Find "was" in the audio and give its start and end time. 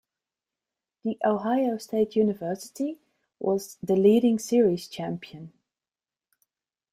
3.37-3.77